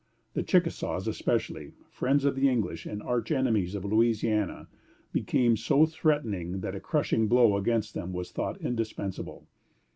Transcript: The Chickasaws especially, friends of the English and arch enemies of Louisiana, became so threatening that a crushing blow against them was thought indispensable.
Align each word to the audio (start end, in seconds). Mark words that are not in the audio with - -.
The 0.33 0.41
Chickasaws 0.41 1.07
especially, 1.07 1.73
friends 1.91 2.25
of 2.25 2.35
the 2.35 2.49
English 2.49 2.87
and 2.87 3.03
arch 3.03 3.29
enemies 3.31 3.75
of 3.75 3.85
Louisiana, 3.85 4.67
became 5.13 5.55
so 5.55 5.85
threatening 5.85 6.61
that 6.61 6.73
a 6.73 6.79
crushing 6.79 7.27
blow 7.27 7.55
against 7.55 7.93
them 7.93 8.11
was 8.11 8.31
thought 8.31 8.59
indispensable. 8.59 9.47